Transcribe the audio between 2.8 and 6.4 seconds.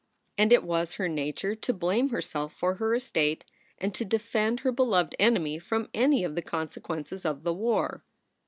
her estate, and to defend her beloved enemy from any of